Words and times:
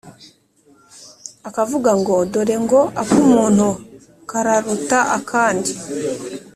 akavuga 1.49 1.91
ngo 1.99 2.15
«dore 2.31 2.55
ngo 2.63 2.81
ak'umuntu 3.01 3.67
kararuta 4.29 4.99
akandi! 5.17 5.71